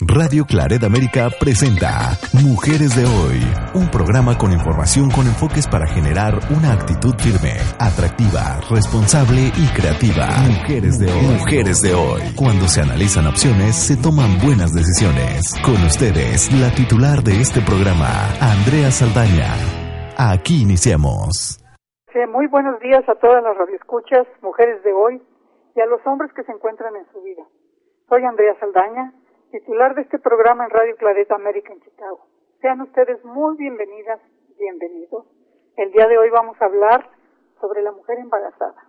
Radio 0.00 0.44
Claret 0.46 0.84
América 0.84 1.26
presenta 1.40 2.14
Mujeres 2.46 2.94
de 2.94 3.02
Hoy, 3.02 3.42
un 3.74 3.90
programa 3.90 4.38
con 4.38 4.52
información 4.52 5.10
con 5.10 5.26
enfoques 5.26 5.66
para 5.66 5.88
generar 5.90 6.38
una 6.54 6.70
actitud 6.70 7.18
firme, 7.18 7.58
atractiva, 7.82 8.62
responsable 8.70 9.50
y 9.58 9.66
creativa. 9.74 10.30
Mujeres 10.46 11.02
de 11.02 11.10
Hoy. 11.10 11.34
Mujeres 11.42 11.82
de 11.82 11.94
Hoy. 11.98 12.22
Cuando 12.38 12.70
se 12.70 12.78
analizan 12.78 13.26
opciones, 13.26 13.74
se 13.74 13.98
toman 13.98 14.38
buenas 14.38 14.70
decisiones. 14.70 15.58
Con 15.66 15.82
ustedes, 15.82 16.46
la 16.54 16.70
titular 16.70 17.26
de 17.26 17.42
este 17.42 17.58
programa, 17.58 18.30
Andrea 18.38 18.94
Saldaña. 18.94 19.50
Aquí 20.14 20.62
iniciamos. 20.62 21.58
Sí, 22.14 22.22
muy 22.30 22.46
buenos 22.46 22.78
días 22.78 23.02
a 23.10 23.18
todas 23.18 23.42
las 23.42 23.58
radioescuchas, 23.58 24.30
mujeres 24.46 24.78
de 24.86 24.94
hoy 24.94 25.18
y 25.74 25.80
a 25.82 25.90
los 25.90 25.98
hombres 26.06 26.30
que 26.38 26.46
se 26.46 26.54
encuentran 26.54 26.94
en 26.94 27.06
su 27.10 27.18
vida. 27.26 27.42
Soy 28.06 28.22
Andrea 28.22 28.54
Saldaña 28.62 29.17
titular 29.50 29.94
de 29.94 30.02
este 30.02 30.18
programa 30.18 30.64
en 30.64 30.70
Radio 30.70 30.96
Clareta 30.96 31.34
América 31.34 31.72
en 31.72 31.80
Chicago. 31.80 32.26
Sean 32.60 32.82
ustedes 32.82 33.24
muy 33.24 33.56
bienvenidas, 33.56 34.20
bienvenidos. 34.58 35.26
El 35.76 35.90
día 35.92 36.06
de 36.06 36.18
hoy 36.18 36.28
vamos 36.30 36.60
a 36.60 36.66
hablar 36.66 37.08
sobre 37.60 37.82
la 37.82 37.92
mujer 37.92 38.18
embarazada, 38.18 38.88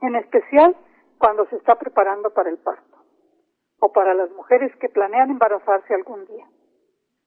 en 0.00 0.16
especial 0.16 0.76
cuando 1.18 1.46
se 1.46 1.56
está 1.56 1.74
preparando 1.74 2.30
para 2.30 2.48
el 2.48 2.58
parto, 2.58 2.96
o 3.80 3.92
para 3.92 4.14
las 4.14 4.30
mujeres 4.30 4.74
que 4.76 4.88
planean 4.88 5.30
embarazarse 5.30 5.94
algún 5.94 6.24
día. 6.26 6.46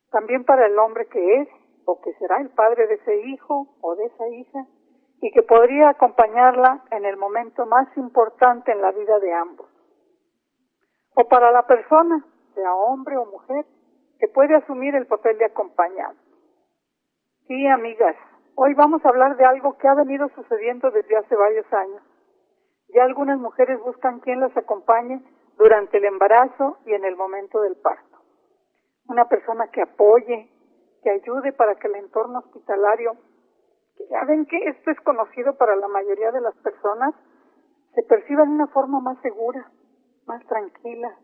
También 0.09 0.44
para 0.44 0.66
el 0.66 0.77
hombre 0.79 1.05
que 1.07 1.41
es 1.41 1.50
o 1.85 2.02
que 2.02 2.13
será 2.13 2.41
el 2.41 2.50
padre 2.50 2.88
de 2.88 2.95
ese 2.95 3.27
hijo 3.27 3.75
o 3.81 3.95
de 3.95 4.05
esa 4.05 4.27
hija 4.29 4.66
y 5.22 5.31
que 5.31 5.44
podría 5.44 5.89
acompañarla 5.89 6.83
en 6.91 7.05
el 7.05 7.17
momento 7.17 7.66
más 7.67 7.95
importante 7.95 8.72
en 8.72 8.81
la 8.81 8.91
vida 8.91 9.19
de 9.19 9.33
ambos. 9.33 9.69
O 11.16 11.27
para 11.29 11.52
la 11.52 11.67
persona 11.67 12.25
sea 12.56 12.73
hombre 12.73 13.17
o 13.17 13.25
mujer, 13.25 13.66
que 14.20 14.28
puede 14.30 14.56
asumir 14.56 14.95
el 14.95 15.06
papel 15.06 15.38
de 15.38 15.45
acompañante. 15.45 16.22
Sí, 17.47 17.67
amigas, 17.67 18.16
hoy 18.56 18.73
vamos 18.73 19.06
a 19.06 19.09
hablar 19.09 19.38
de 19.38 19.45
algo 19.45 19.78
que 19.78 19.88
ha 19.88 19.94
venido 19.94 20.28
sucediendo 20.30 20.89
desde 20.89 21.17
hace 21.17 21.36
varios 21.36 21.72
años. 21.72 22.02
Ya 22.89 23.03
algunas 23.03 23.39
mujeres 23.39 23.80
buscan 23.81 24.20
quien 24.22 24.39
las 24.39 24.56
acompañe 24.58 25.22
durante 25.58 25.97
el 25.97 26.06
embarazo 26.06 26.78
y 26.86 26.94
en 26.94 27.06
el 27.06 27.16
momento 27.16 27.62
del 27.62 27.75
parto. 27.75 28.17
Una 29.08 29.25
persona 29.28 29.67
que 29.67 29.81
apoye, 29.81 30.50
que 31.03 31.09
ayude 31.12 31.53
para 31.53 31.75
que 31.75 31.88
el 31.88 31.95
entorno 31.95 32.40
hospitalario, 32.40 33.14
que 33.97 34.08
ya 34.09 34.23
ven 34.25 34.45
que 34.45 34.58
esto 34.69 34.92
es 34.92 35.00
conocido 35.02 35.56
para 35.58 35.75
la 35.75 35.88
mayoría 35.88 36.31
de 36.31 36.42
las 36.42 36.56
personas, 36.58 37.14
se 37.94 38.03
perciba 38.03 38.44
de 38.44 38.50
una 38.50 38.67
forma 38.67 39.00
más 39.00 39.19
segura, 39.22 39.72
más 40.25 40.44
tranquila, 40.47 41.16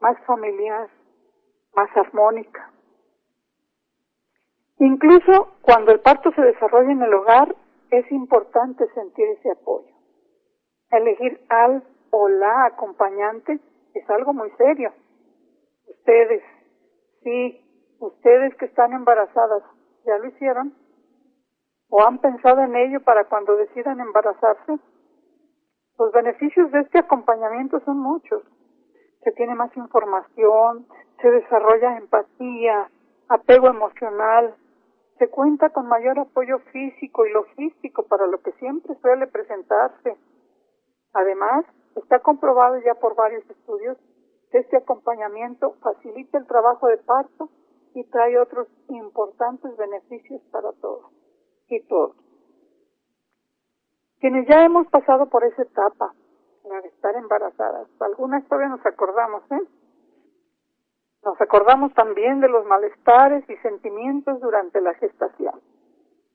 más 0.00 0.18
familiar, 0.26 0.88
más 1.74 1.88
armónica. 1.96 2.70
Incluso 4.78 5.54
cuando 5.62 5.92
el 5.92 6.00
parto 6.00 6.32
se 6.32 6.42
desarrolla 6.42 6.92
en 6.92 7.02
el 7.02 7.14
hogar, 7.14 7.54
es 7.90 8.10
importante 8.10 8.86
sentir 8.94 9.26
ese 9.28 9.52
apoyo. 9.52 9.92
Elegir 10.90 11.40
al 11.48 11.82
o 12.10 12.28
la 12.28 12.66
acompañante 12.66 13.60
es 13.94 14.10
algo 14.10 14.32
muy 14.32 14.50
serio. 14.58 14.92
Ustedes, 15.86 16.42
sí, 17.22 17.96
ustedes 18.00 18.54
que 18.56 18.66
están 18.66 18.92
embarazadas, 18.92 19.62
¿ya 20.04 20.18
lo 20.18 20.26
hicieron? 20.26 20.74
¿O 21.88 22.02
han 22.04 22.18
pensado 22.18 22.62
en 22.62 22.74
ello 22.76 23.00
para 23.02 23.24
cuando 23.24 23.56
decidan 23.56 24.00
embarazarse? 24.00 24.78
Los 25.98 26.12
beneficios 26.12 26.70
de 26.72 26.80
este 26.80 26.98
acompañamiento 26.98 27.80
son 27.80 27.98
muchos 27.98 28.42
se 29.24 29.32
tiene 29.32 29.54
más 29.54 29.74
información, 29.76 30.86
se 31.20 31.30
desarrolla 31.30 31.96
empatía, 31.96 32.90
apego 33.28 33.68
emocional, 33.68 34.54
se 35.18 35.28
cuenta 35.30 35.70
con 35.70 35.86
mayor 35.86 36.18
apoyo 36.18 36.58
físico 36.72 37.26
y 37.26 37.32
logístico 37.32 38.02
para 38.04 38.26
lo 38.26 38.42
que 38.42 38.52
siempre 38.52 38.94
suele 39.00 39.26
presentarse. 39.26 40.16
Además, 41.12 41.64
está 41.96 42.18
comprobado 42.20 42.78
ya 42.84 42.94
por 42.94 43.14
varios 43.14 43.48
estudios 43.48 43.96
que 44.50 44.58
este 44.58 44.76
acompañamiento 44.76 45.74
facilita 45.82 46.38
el 46.38 46.46
trabajo 46.46 46.88
de 46.88 46.98
parto 46.98 47.48
y 47.94 48.04
trae 48.04 48.38
otros 48.38 48.68
importantes 48.88 49.76
beneficios 49.76 50.42
para 50.50 50.72
todos 50.72 51.10
y 51.68 51.80
todos. 51.86 52.16
Quienes 54.20 54.48
ya 54.48 54.64
hemos 54.64 54.88
pasado 54.88 55.28
por 55.28 55.44
esa 55.44 55.62
etapa, 55.62 56.12
de 56.80 56.88
estar 56.88 57.14
embarazadas. 57.16 57.88
Algunas 58.00 58.44
todavía 58.48 58.68
nos 58.68 58.84
acordamos, 58.86 59.42
¿eh? 59.50 59.60
Nos 61.24 61.40
acordamos 61.40 61.94
también 61.94 62.40
de 62.40 62.48
los 62.48 62.66
malestares 62.66 63.48
y 63.48 63.56
sentimientos 63.56 64.40
durante 64.40 64.80
la 64.80 64.92
gestación. 64.94 65.60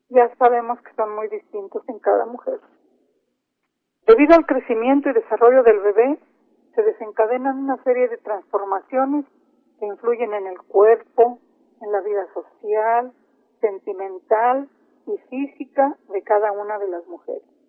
Ya 0.08 0.34
sabemos 0.36 0.80
que 0.82 0.92
son 0.94 1.14
muy 1.14 1.28
distintos 1.28 1.88
en 1.88 2.00
cada 2.00 2.26
mujer. 2.26 2.60
Debido 4.06 4.34
al 4.34 4.46
crecimiento 4.46 5.08
y 5.08 5.12
desarrollo 5.12 5.62
del 5.62 5.78
bebé, 5.80 6.18
se 6.74 6.82
desencadenan 6.82 7.58
una 7.58 7.82
serie 7.84 8.08
de 8.08 8.16
transformaciones 8.18 9.24
que 9.78 9.86
influyen 9.86 10.34
en 10.34 10.46
el 10.48 10.60
cuerpo, 10.62 11.38
en 11.80 11.92
la 11.92 12.00
vida 12.00 12.26
social, 12.34 13.12
sentimental 13.60 14.68
y 15.06 15.16
física 15.28 15.96
de 16.08 16.22
cada 16.22 16.50
una 16.52 16.78
de 16.78 16.88
las 16.88 17.06
mujeres. 17.06 17.59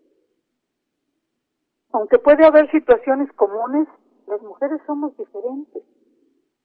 Aunque 1.93 2.19
puede 2.19 2.45
haber 2.45 2.69
situaciones 2.71 3.31
comunes, 3.33 3.87
las 4.27 4.41
mujeres 4.41 4.81
somos 4.85 5.15
diferentes 5.17 5.83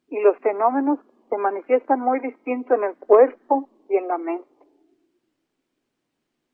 y 0.09 0.21
los 0.21 0.39
fenómenos 0.39 1.01
se 1.29 1.37
manifiestan 1.37 2.01
muy 2.01 2.21
distinto 2.21 2.75
en 2.75 2.85
el 2.85 2.97
cuerpo 2.97 3.69
y 3.89 3.97
en 3.97 4.07
la 4.07 4.19
mente. 4.19 4.49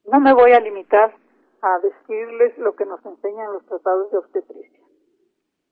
No 0.04 0.20
me 0.20 0.32
voy 0.32 0.52
a 0.52 0.60
limitar 0.60 1.14
a 1.60 1.78
decirles 1.78 2.56
lo 2.58 2.74
que 2.74 2.86
nos 2.86 3.04
enseñan 3.04 3.52
los 3.52 3.64
tratados 3.66 4.10
de 4.10 4.18
obstetricia. 4.18 4.80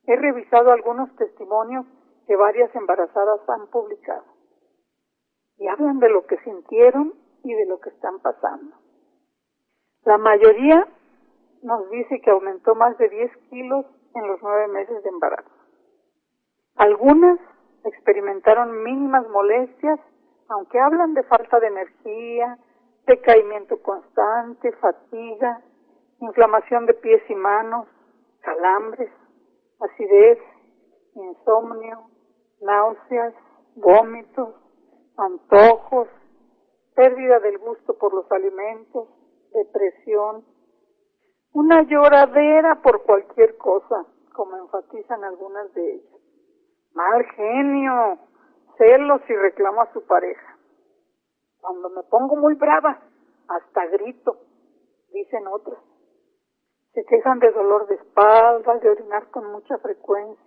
He 0.04 0.16
revisado 0.16 0.70
algunos 0.70 1.14
testimonios 1.16 1.86
que 2.26 2.36
varias 2.36 2.74
embarazadas 2.76 3.40
han 3.48 3.66
publicado 3.68 4.24
y 5.56 5.66
hablan 5.68 5.98
de 5.98 6.10
lo 6.10 6.26
que 6.26 6.38
sintieron 6.38 7.14
y 7.42 7.54
de 7.54 7.66
lo 7.66 7.80
que 7.80 7.90
están 7.90 8.20
pasando. 8.20 8.76
La 10.04 10.16
mayoría 10.16 10.86
nos 11.62 11.90
dice 11.90 12.20
que 12.20 12.30
aumentó 12.30 12.74
más 12.74 12.96
de 12.98 13.08
10 13.08 13.36
kilos 13.50 13.86
en 14.14 14.26
los 14.26 14.40
nueve 14.42 14.68
meses 14.68 15.02
de 15.02 15.08
embarazo. 15.08 15.50
Algunas 16.76 17.38
experimentaron 17.84 18.82
mínimas 18.82 19.28
molestias, 19.28 20.00
aunque 20.48 20.80
hablan 20.80 21.14
de 21.14 21.22
falta 21.24 21.60
de 21.60 21.68
energía, 21.68 22.58
decaimiento 23.06 23.80
constante, 23.82 24.72
fatiga, 24.72 25.62
inflamación 26.20 26.86
de 26.86 26.94
pies 26.94 27.22
y 27.28 27.34
manos, 27.34 27.86
calambres, 28.40 29.10
acidez, 29.80 30.38
insomnio, 31.14 32.10
náuseas, 32.60 33.34
vómitos, 33.76 34.54
antojos, 35.16 36.08
pérdida 36.94 37.40
del 37.40 37.58
gusto 37.58 37.96
por 37.98 38.12
los 38.14 38.30
alimentos, 38.32 39.08
depresión, 39.52 40.44
una 41.52 41.82
lloradera 41.82 42.80
por 42.82 43.02
cualquier 43.02 43.56
cosa, 43.56 44.06
como 44.32 44.56
enfatizan 44.56 45.24
algunas 45.24 45.72
de 45.74 45.94
ellas. 45.94 46.20
Mal 46.94 47.24
genio, 47.36 48.18
celos 48.78 49.20
y 49.28 49.34
reclamo 49.34 49.82
a 49.82 49.92
su 49.92 50.04
pareja. 50.06 50.56
Cuando 51.60 51.90
me 51.90 52.02
pongo 52.04 52.36
muy 52.36 52.54
brava, 52.54 53.00
hasta 53.48 53.86
grito, 53.86 54.36
dicen 55.12 55.46
otras. 55.48 55.78
Se 56.94 57.04
quejan 57.04 57.38
de 57.40 57.50
dolor 57.50 57.86
de 57.88 57.96
espalda, 57.96 58.78
de 58.78 58.90
orinar 58.90 59.30
con 59.30 59.50
mucha 59.50 59.76
frecuencia. 59.78 60.44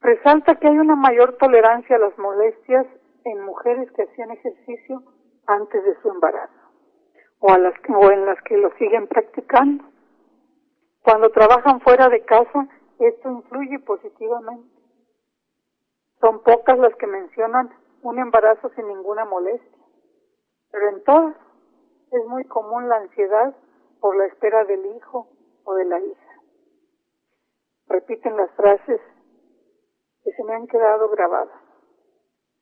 Resalta 0.00 0.56
que 0.56 0.68
hay 0.68 0.78
una 0.78 0.96
mayor 0.96 1.36
tolerancia 1.36 1.96
a 1.96 1.98
las 1.98 2.16
molestias 2.18 2.86
en 3.24 3.44
mujeres 3.44 3.90
que 3.92 4.02
hacían 4.02 4.30
ejercicio 4.30 5.02
antes 5.46 5.84
de 5.84 6.00
su 6.00 6.08
embarazo 6.08 6.59
o, 7.40 7.50
a 7.50 7.58
las, 7.58 7.74
o 7.88 8.10
en 8.10 8.26
las 8.26 8.40
que 8.42 8.56
lo 8.56 8.70
siguen 8.76 9.08
practicando. 9.08 9.84
Cuando 11.02 11.30
trabajan 11.30 11.80
fuera 11.80 12.08
de 12.08 12.22
casa, 12.24 12.68
esto 12.98 13.30
influye 13.30 13.78
positivamente. 13.80 14.78
Son 16.20 16.42
pocas 16.42 16.78
las 16.78 16.94
que 16.96 17.06
mencionan 17.06 17.70
un 18.02 18.18
embarazo 18.18 18.70
sin 18.76 18.86
ninguna 18.86 19.24
molestia, 19.24 19.84
pero 20.70 20.88
en 20.90 21.04
todas 21.04 21.36
es 22.12 22.26
muy 22.26 22.44
común 22.44 22.88
la 22.88 22.96
ansiedad 22.96 23.54
por 24.00 24.16
la 24.16 24.26
espera 24.26 24.64
del 24.64 24.84
hijo 24.96 25.28
o 25.64 25.74
de 25.74 25.84
la 25.86 25.98
hija. 25.98 26.40
Repiten 27.88 28.36
las 28.36 28.50
frases 28.52 29.00
que 30.22 30.32
se 30.32 30.44
me 30.44 30.54
han 30.54 30.66
quedado 30.66 31.08
grabadas. 31.08 31.60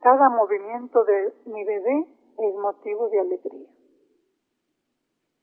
Cada 0.01 0.29
movimiento 0.31 1.05
de 1.05 1.35
mi 1.47 1.65
bebé 1.65 2.07
es 2.39 2.55
motivo 2.55 3.09
de 3.09 3.21
alegría. 3.21 3.69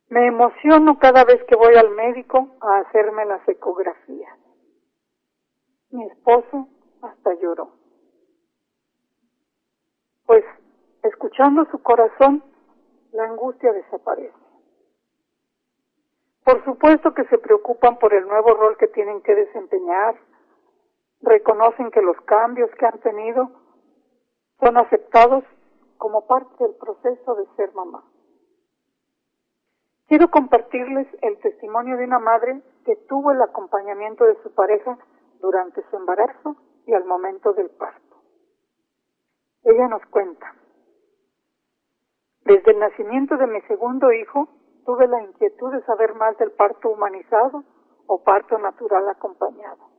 Me 0.09 0.27
emociono 0.27 0.99
cada 0.99 1.23
vez 1.23 1.43
que 1.45 1.55
voy 1.55 1.75
al 1.75 1.89
médico 1.91 2.49
a 2.61 2.77
hacerme 2.79 3.25
las 3.25 3.47
ecografías. 3.47 4.37
Mi 5.89 6.05
esposo 6.05 6.67
hasta 7.01 7.33
lloró. 7.35 7.71
Pues, 10.25 10.43
escuchando 11.03 11.65
su 11.71 11.81
corazón, 11.81 12.43
la 13.11 13.25
angustia 13.25 13.71
desaparece. 13.71 14.45
Por 16.43 16.63
supuesto 16.63 17.13
que 17.13 17.25
se 17.25 17.39
preocupan 17.39 17.97
por 17.97 18.13
el 18.13 18.27
nuevo 18.27 18.53
rol 18.53 18.77
que 18.77 18.87
tienen 18.87 19.21
que 19.21 19.33
desempeñar, 19.33 20.15
reconocen 21.21 21.89
que 21.89 22.01
los 22.01 22.19
cambios 22.21 22.69
que 22.77 22.85
han 22.85 22.99
tenido 22.99 23.49
son 24.59 24.77
aceptados 24.77 25.43
como 25.97 26.27
parte 26.27 26.63
del 26.63 26.75
proceso 26.75 27.35
de 27.35 27.45
ser 27.55 27.73
mamá. 27.73 28.03
Quiero 30.07 30.29
compartirles 30.29 31.07
el 31.21 31.39
testimonio 31.39 31.97
de 31.97 32.05
una 32.05 32.19
madre 32.19 32.61
que 32.85 32.95
tuvo 33.07 33.31
el 33.31 33.41
acompañamiento 33.41 34.25
de 34.25 34.41
su 34.43 34.53
pareja 34.53 34.97
durante 35.39 35.81
su 35.89 35.95
embarazo 35.95 36.55
y 36.85 36.93
al 36.93 37.05
momento 37.05 37.53
del 37.53 37.69
parto. 37.71 38.15
Ella 39.63 39.87
nos 39.87 40.05
cuenta, 40.07 40.53
desde 42.45 42.71
el 42.71 42.79
nacimiento 42.79 43.37
de 43.37 43.47
mi 43.47 43.59
segundo 43.61 44.11
hijo 44.11 44.47
tuve 44.85 45.07
la 45.07 45.23
inquietud 45.23 45.71
de 45.73 45.81
saber 45.85 46.13
más 46.13 46.37
del 46.37 46.51
parto 46.51 46.89
humanizado 46.89 47.63
o 48.05 48.23
parto 48.23 48.59
natural 48.59 49.09
acompañado. 49.09 49.89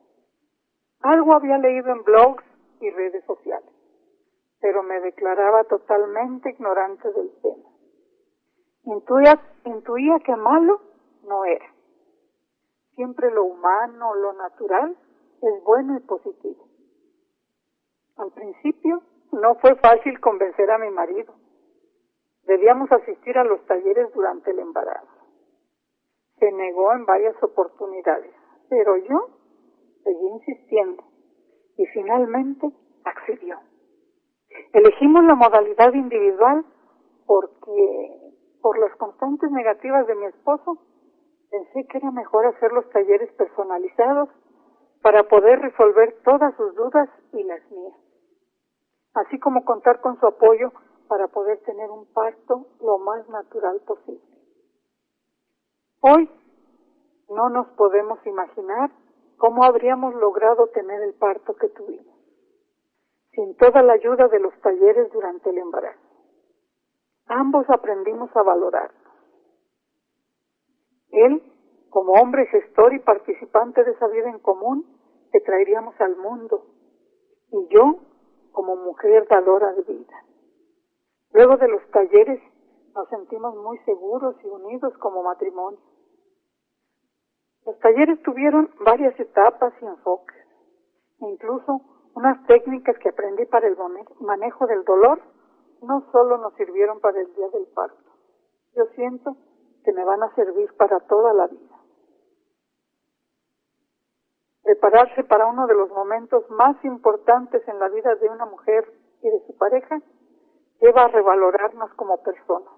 Algo 1.01 1.35
había 1.35 1.59
leído 1.59 1.91
en 1.91 2.05
blogs 2.05 2.45
y 2.81 2.91
redes 2.91 3.25
sociales, 3.25 3.69
pero 4.61 4.85
me 4.85 5.01
declaraba 5.01 5.65
totalmente 5.65 6.51
ignorante 6.51 7.11
del 7.11 7.33
tema. 7.43 7.66
Intuía, 8.87 9.41
intuía 9.65 10.21
que 10.21 10.37
malo 10.37 10.81
no 11.25 11.45
era. 11.45 11.67
Siempre 12.95 13.33
lo 13.33 13.45
humano, 13.45 14.15
lo 14.15 14.33
natural, 14.35 14.97
es 15.43 15.65
bueno 15.65 15.97
y 15.97 16.01
positivo. 16.01 16.69
Al 18.17 18.31
principio 18.33 19.03
no 19.33 19.57
fue 19.57 19.75
fácil 19.77 20.21
convencer 20.21 20.71
a 20.71 20.79
mi 20.79 20.91
marido. 20.91 21.35
Debíamos 22.45 22.91
asistir 22.93 23.37
a 23.37 23.45
los 23.45 23.67
talleres 23.67 24.13
durante 24.15 24.53
el 24.53 24.61
embarazo. 24.61 25.09
Se 26.39 26.51
negó 26.53 26.93
en 26.93 27.05
varias 27.07 27.35
oportunidades, 27.43 28.33
pero 28.71 28.97
yo 28.99 29.31
seguí 30.05 30.29
insistiendo 30.29 31.03
y 31.77 31.87
finalmente 31.87 32.71
accedió. 33.05 33.59
Elegimos 34.73 35.25
la 35.25 35.35
modalidad 35.35 35.93
individual 35.93 36.65
porque 37.27 38.26
por 38.67 38.81
las 38.81 38.97
constantes 38.97 39.49
negativas 39.53 40.09
de 40.09 40.17
mi 40.17 40.25
esposo 40.25 40.77
pensé 41.53 41.87
que 41.87 41.99
era 41.99 42.11
mejor 42.11 42.47
hacer 42.47 42.73
los 42.73 42.91
talleres 42.91 43.33
personalizados 43.35 44.29
para 45.03 45.23
poder 45.29 45.61
resolver 45.61 46.17
todas 46.25 46.53
sus 46.57 46.75
dudas 46.75 47.09
y 47.33 47.45
las 47.45 47.61
mías, 47.71 47.97
así 49.15 49.39
como 49.39 49.65
contar 49.65 50.01
con 50.01 50.19
su 50.19 50.27
apoyo 50.27 50.73
para 51.07 51.29
poder 51.29 51.61
tener 51.61 51.89
un 51.93 52.13
parto 52.13 52.67
lo 52.81 52.99
más 52.99 53.29
natural 53.29 53.81
posible. 53.87 54.37
Hoy 56.01 56.29
no 57.29 57.49
nos 57.49 57.69
podemos 57.77 58.19
imaginar 58.27 58.91
cómo 59.37 59.63
habríamos 59.63 60.13
logrado 60.17 60.67
tener 60.71 61.03
el 61.03 61.15
parto 61.15 61.55
que 61.55 61.69
tuvimos, 61.69 62.17
sin 63.31 63.57
toda 63.59 63.81
la 63.83 63.93
ayuda 63.93 64.27
de 64.27 64.41
los 64.41 64.61
talleres 64.61 65.13
durante 65.13 65.51
el 65.51 65.59
embarazo. 65.59 66.06
Ambos 67.29 67.69
aprendimos 67.69 68.31
a 68.37 68.43
valorarnos. 68.43 69.03
Él, 71.11 71.43
como 71.91 72.13
hombre 72.13 72.47
gestor 72.47 72.95
y 72.95 73.01
participante 73.01 73.83
de 73.83 73.93
esa 73.93 74.07
vida 74.09 74.31
en 74.31 74.39
común 74.39 74.85
que 75.33 75.41
traeríamos 75.41 76.01
al 76.01 76.17
mundo, 76.17 76.65
y 77.51 77.69
yo, 77.75 77.99
como 78.53 78.77
mujer 78.77 79.27
dadora 79.29 79.73
de 79.73 79.83
vida. 79.83 80.25
Luego 81.33 81.57
de 81.57 81.69
los 81.69 81.83
talleres 81.91 82.41
nos 82.95 83.09
sentimos 83.09 83.55
muy 83.57 83.79
seguros 83.81 84.37
y 84.43 84.47
unidos 84.47 84.97
como 84.99 85.23
matrimonio. 85.23 85.81
Los 87.67 87.79
talleres 87.81 88.23
tuvieron 88.23 88.71
varias 88.85 89.19
etapas 89.19 89.75
y 89.83 89.85
enfoques, 89.85 90.37
incluso 91.19 91.81
unas 92.15 92.47
técnicas 92.47 92.97
que 92.99 93.09
aprendí 93.09 93.45
para 93.47 93.67
el 93.67 93.77
manejo 94.21 94.67
del 94.67 94.85
dolor 94.85 95.21
no 95.83 96.05
solo 96.13 96.39
nos 96.39 96.55
sirvieron 96.55 97.01
para 97.01 97.21
el 97.21 97.33
día 97.35 97.49
del 97.51 97.67
parto, 97.67 98.11
yo 98.75 98.87
siento 98.95 99.37
que 99.85 99.93
me 99.93 100.05
van 100.05 100.23
a 100.23 100.35
servir 100.35 100.73
para 100.75 101.01
toda 101.01 101.33
la 101.33 101.47
vida. 101.47 101.77
Prepararse 104.63 105.23
para 105.25 105.47
uno 105.47 105.67
de 105.67 105.75
los 105.75 105.91
momentos 105.91 106.49
más 106.51 106.77
importantes 106.85 107.67
en 107.69 107.79
la 107.79 107.89
vida 107.89 108.17
de 108.17 108.29
una 108.29 108.47
mujer 108.47 108.93
y 109.23 109.31
de 109.31 109.47
su 109.47 109.57
pareja 109.57 110.01
lleva 110.81 111.05
a 111.05 111.09
revalorarnos 111.09 111.95
como 111.95 112.23
personas, 112.23 112.73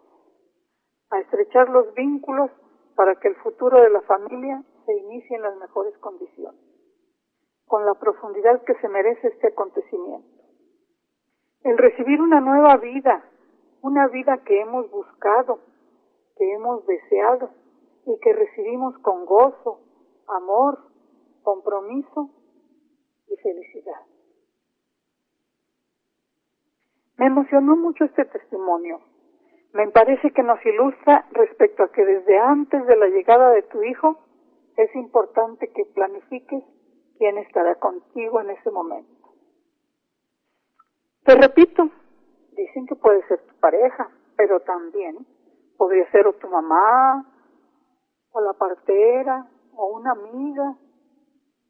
a 1.11 1.19
estrechar 1.21 1.69
los 1.71 1.93
vínculos 1.95 2.51
para 2.95 3.15
que 3.17 3.29
el 3.29 3.37
futuro 3.37 3.81
de 3.81 3.91
la 3.91 4.03
familia 4.03 4.63
se 4.85 4.95
inicie 4.97 5.37
en 5.37 5.43
las 5.43 5.57
mejores 5.57 5.97
condiciones, 5.99 6.61
con 7.67 7.87
la 7.87 7.95
profundidad 7.95 8.63
que 8.65 8.75
se 8.75 8.89
merece 8.89 9.29
este 9.29 9.49
acontecimiento. 9.49 10.38
El 11.65 11.77
recibir 11.77 12.21
una 12.21 12.41
nueva 12.41 12.77
vida, 12.77 13.25
una 13.83 14.07
vida 14.09 14.39
que 14.45 14.61
hemos 14.61 14.91
buscado, 14.91 15.61
que 16.37 16.53
hemos 16.53 16.87
deseado 16.87 17.51
y 18.07 18.19
que 18.21 18.33
recibimos 18.33 18.97
con 18.99 19.27
gozo, 19.27 19.81
amor, 20.29 20.79
compromiso 21.43 22.31
y 23.29 23.37
felicidad. 23.37 24.01
Me 27.17 27.27
emocionó 27.27 27.77
mucho 27.77 28.05
este 28.05 28.25
testimonio. 28.27 29.01
Me 29.73 29.89
parece 29.89 30.31
que 30.31 30.43
nos 30.43 30.65
ilustra 30.65 31.27
respecto 31.33 31.83
a 31.83 31.93
que 31.93 32.05
desde 32.05 32.39
antes 32.39 32.87
de 32.87 32.97
la 32.97 33.09
llegada 33.09 33.51
de 33.51 33.63
tu 33.63 33.83
hijo 33.83 34.19
es 34.77 34.95
importante 34.95 35.69
que 35.69 35.85
planifiques 35.87 36.63
quién 37.19 37.39
estará 37.39 37.75
contigo 37.75 38.41
en 38.41 38.51
ese 38.51 38.71
momento. 38.71 39.18
Te 41.29 41.35
repito, 41.35 41.91
dicen 42.53 42.87
que 42.87 42.97
puede 42.97 43.23
ser 43.29 43.39
tu 43.47 43.55
pareja, 43.61 44.09
pero 44.35 44.61
también 44.61 45.27
podría 45.77 46.11
ser 46.11 46.27
o 46.27 46.33
tu 46.33 46.49
mamá, 46.49 47.23
o 48.31 48.41
la 48.41 48.55
partera, 48.55 49.47
o 49.75 49.89
una 49.89 50.13
amiga, 50.13 50.75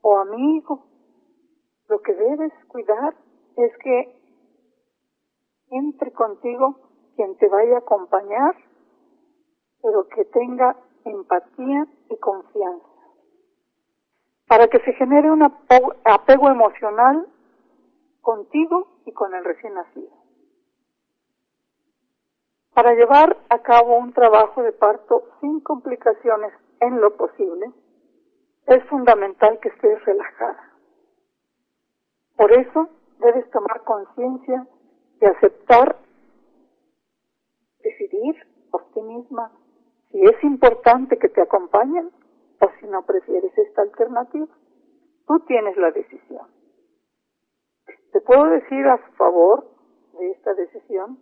o 0.01 0.17
amigo. 0.19 0.87
Lo 1.89 2.01
que 2.03 2.15
debes 2.15 2.53
cuidar 2.69 3.17
es 3.57 3.77
que 3.79 4.23
entre 5.71 6.13
contigo 6.13 6.79
quien 7.17 7.37
te 7.39 7.49
vaya 7.49 7.79
a 7.79 7.81
acompañar, 7.81 8.55
pero 9.83 10.07
que 10.07 10.25
tenga 10.27 10.77
empatía 11.05 11.85
y 12.09 12.17
confianza. 12.19 12.87
Para 14.47 14.69
que 14.69 14.79
se 14.85 14.93
genere 14.93 15.33
un 15.33 15.43
apego 15.43 16.49
emocional 16.49 17.27
contigo 18.29 18.89
y 19.07 19.13
con 19.13 19.35
el 19.35 19.43
recién 19.43 19.73
nacido. 19.73 20.13
Para 22.75 22.93
llevar 22.93 23.39
a 23.49 23.63
cabo 23.63 23.97
un 23.97 24.13
trabajo 24.13 24.63
de 24.63 24.73
parto 24.73 25.31
sin 25.41 25.61
complicaciones 25.61 26.53
en 26.81 27.01
lo 27.01 27.17
posible, 27.17 27.73
es 28.67 28.85
fundamental 28.91 29.59
que 29.61 29.71
estés 29.71 30.05
relajada. 30.05 30.75
Por 32.37 32.53
eso 32.53 32.91
debes 33.19 33.51
tomar 33.51 33.83
conciencia 33.85 34.67
de 35.21 35.27
aceptar, 35.27 35.97
decidir 37.83 38.37
por 38.71 38.93
ti 38.93 39.01
misma 39.01 39.53
si 40.11 40.23
es 40.23 40.45
importante 40.45 41.17
que 41.17 41.31
te 41.31 41.41
acompañen 41.41 42.11
o 42.61 42.69
si 42.79 42.89
no 42.89 43.07
prefieres 43.07 43.57
esta 43.57 43.81
alternativa. 43.81 44.49
Tú 45.27 45.41
tienes 45.47 45.79
la 45.79 45.93
decisión. 45.93 46.58
Te 48.13 48.21
puedo 48.21 48.45
decir 48.47 48.87
a 48.87 48.99
favor 49.17 49.67
de 50.19 50.31
esta 50.31 50.55
decisión 50.55 51.19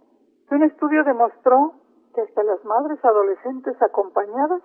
que 0.48 0.54
un 0.54 0.62
estudio 0.62 1.04
demostró 1.04 1.74
que 2.14 2.22
hasta 2.22 2.42
las 2.44 2.64
madres 2.64 3.04
adolescentes 3.04 3.80
acompañadas 3.82 4.62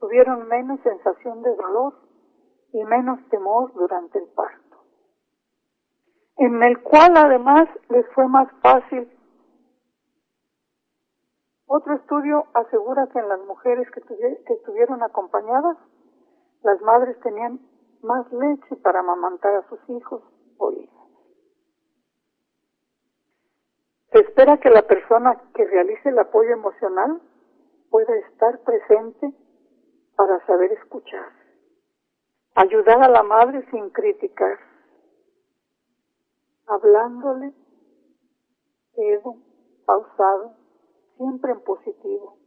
tuvieron 0.00 0.46
menos 0.48 0.80
sensación 0.80 1.42
de 1.42 1.54
dolor 1.54 1.94
y 2.72 2.84
menos 2.84 3.18
temor 3.30 3.72
durante 3.74 4.18
el 4.18 4.28
parto. 4.34 4.66
en 6.38 6.62
el 6.62 6.82
cual 6.82 7.16
además 7.16 7.66
les 7.88 8.06
fue 8.14 8.28
más 8.28 8.48
fácil. 8.60 9.10
Otro 11.66 11.94
estudio 11.94 12.44
asegura 12.54 13.08
que 13.12 13.18
en 13.18 13.28
las 13.28 13.40
mujeres 13.46 13.90
que, 13.90 14.02
que 14.02 14.52
estuvieron 14.52 15.02
acompañadas, 15.02 15.78
las 16.62 16.80
madres 16.82 17.18
tenían 17.20 17.60
más 18.02 18.30
leche 18.32 18.76
para 18.82 19.00
amamantar 19.00 19.54
a 19.54 19.68
sus 19.68 19.80
hijos 19.88 20.22
o 20.58 20.72
hijas. 20.72 20.95
Se 24.16 24.22
espera 24.22 24.56
que 24.56 24.70
la 24.70 24.80
persona 24.80 25.38
que 25.54 25.62
realice 25.66 26.08
el 26.08 26.18
apoyo 26.18 26.50
emocional 26.54 27.20
pueda 27.90 28.16
estar 28.16 28.60
presente 28.60 29.30
para 30.16 30.42
saber 30.46 30.72
escuchar, 30.72 31.32
ayudar 32.54 33.02
a 33.02 33.10
la 33.10 33.22
madre 33.22 33.62
sin 33.70 33.90
criticar, 33.90 34.58
hablándole, 36.66 37.52
pedo, 38.94 39.36
pausado, 39.84 40.54
siempre 41.18 41.52
en 41.52 41.60
positivo, 41.60 42.38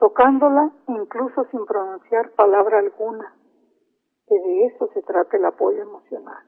tocándola 0.00 0.72
incluso 0.88 1.44
sin 1.52 1.66
pronunciar 1.66 2.32
palabra 2.32 2.80
alguna, 2.80 3.32
que 4.26 4.34
de 4.34 4.66
eso 4.66 4.88
se 4.92 5.02
trata 5.02 5.36
el 5.36 5.44
apoyo 5.44 5.82
emocional, 5.82 6.44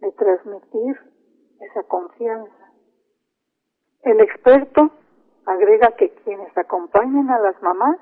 de 0.00 0.12
transmitir 0.12 1.00
esa 1.60 1.82
confianza. 1.84 2.61
El 4.02 4.20
experto 4.20 4.90
agrega 5.46 5.94
que 5.96 6.12
quienes 6.24 6.56
acompañan 6.58 7.30
a 7.30 7.38
las 7.38 7.62
mamás 7.62 7.98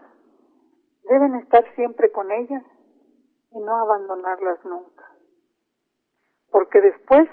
deben 1.04 1.34
estar 1.34 1.62
siempre 1.74 2.10
con 2.10 2.30
ellas 2.32 2.62
y 3.50 3.58
no 3.60 3.76
abandonarlas 3.76 4.64
nunca, 4.64 5.04
porque 6.50 6.80
después 6.80 7.28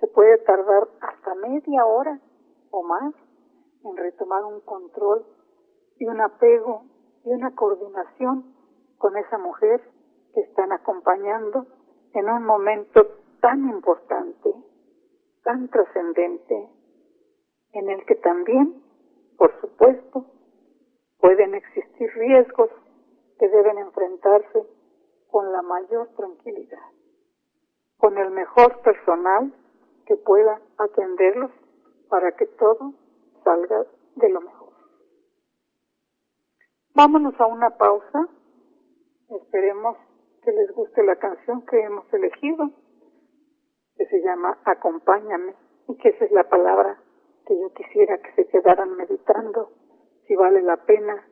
se 0.00 0.06
puede 0.08 0.38
tardar 0.38 0.88
hasta 1.00 1.34
media 1.34 1.84
hora 1.84 2.18
o 2.70 2.82
más 2.84 3.12
en 3.84 3.96
retomar 3.98 4.44
un 4.44 4.60
control 4.62 5.26
y 5.98 6.06
un 6.06 6.20
apego 6.20 6.84
y 7.24 7.30
una 7.30 7.54
coordinación 7.54 8.54
con 8.96 9.16
esa 9.18 9.36
mujer 9.36 9.82
que 10.32 10.40
están 10.40 10.72
acompañando 10.72 11.66
en 12.14 12.30
un 12.30 12.44
momento 12.44 13.06
tan 13.42 13.68
importante, 13.68 14.54
tan 15.42 15.68
trascendente, 15.68 16.75
en 17.78 17.90
el 17.90 18.04
que 18.06 18.14
también, 18.16 18.82
por 19.36 19.60
supuesto, 19.60 20.26
pueden 21.18 21.54
existir 21.54 22.10
riesgos 22.14 22.70
que 23.38 23.48
deben 23.48 23.78
enfrentarse 23.78 24.66
con 25.30 25.52
la 25.52 25.62
mayor 25.62 26.08
tranquilidad, 26.16 26.82
con 27.98 28.16
el 28.18 28.30
mejor 28.30 28.80
personal 28.80 29.52
que 30.06 30.16
pueda 30.16 30.60
atenderlos 30.78 31.50
para 32.08 32.32
que 32.32 32.46
todo 32.46 32.94
salga 33.44 33.84
de 34.14 34.28
lo 34.30 34.40
mejor. 34.40 34.72
Vámonos 36.94 37.38
a 37.38 37.46
una 37.46 37.70
pausa. 37.76 38.28
Esperemos 39.28 39.98
que 40.42 40.52
les 40.52 40.72
guste 40.72 41.02
la 41.02 41.16
canción 41.16 41.66
que 41.66 41.78
hemos 41.80 42.10
elegido, 42.14 42.70
que 43.96 44.06
se 44.06 44.22
llama 44.22 44.58
Acompáñame, 44.64 45.54
y 45.88 45.96
que 45.98 46.10
esa 46.10 46.24
es 46.24 46.30
la 46.30 46.48
palabra 46.48 46.98
que 47.46 47.58
yo 47.60 47.72
quisiera 47.74 48.18
que 48.18 48.32
se 48.32 48.44
quedaran 48.66 48.96
meditando, 48.96 49.70
si 50.26 50.34
vale 50.34 50.60
la 50.60 50.76
pena 50.76 51.24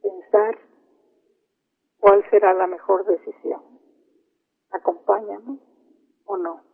pensar 0.00 0.56
cuál 1.98 2.24
será 2.30 2.54
la 2.54 2.68
mejor 2.68 3.04
decisión. 3.04 3.60
Acompáñame 4.70 5.58
o 6.26 6.36
no. 6.36 6.73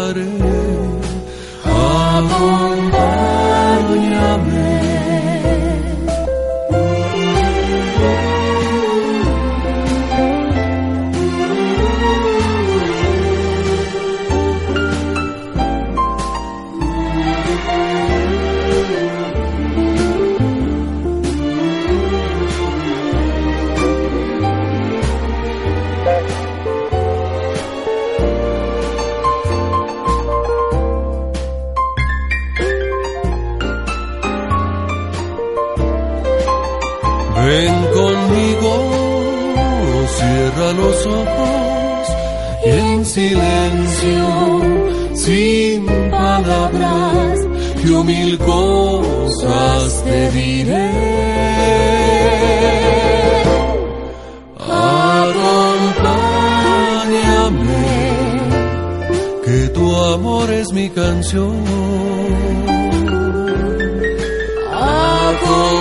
Ven 37.51 37.77
conmigo, 37.99 38.73
cierra 40.17 40.67
los 40.71 40.97
ojos 41.05 42.07
y 42.65 42.69
en 42.69 43.05
silencio, 43.05 44.25
sin 45.15 45.85
palabras, 46.09 47.39
yo 47.83 48.05
mil 48.05 48.37
cosas 48.37 50.03
te 50.05 50.31
diré. 50.31 50.91
Acompáñame, 54.57 55.57
que 59.45 59.59
tu 59.75 59.93
amor 60.13 60.49
es 60.53 60.71
mi 60.71 60.89
canción. 60.89 61.65
Acompáñame, 64.71 65.80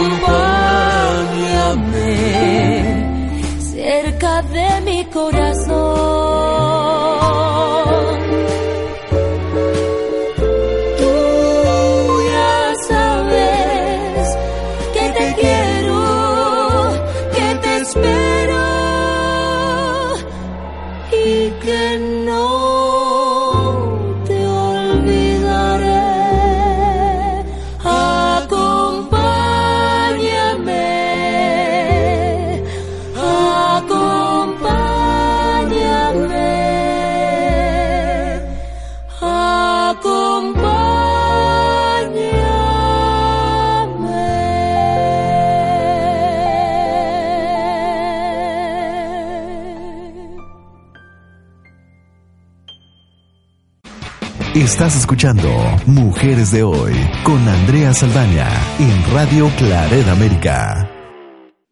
Estás 54.80 54.96
escuchando 54.96 55.44
Mujeres 55.84 56.56
de 56.56 56.64
Hoy 56.64 56.96
con 57.20 57.36
Andrea 57.44 57.92
Saldaña 57.92 58.48
en 58.80 58.96
Radio 59.12 59.52
Claret 59.60 60.08
América. 60.08 60.88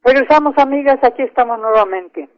Regresamos 0.04 0.52
amigas, 0.58 1.00
aquí 1.00 1.22
estamos 1.22 1.58
nuevamente. 1.58 2.28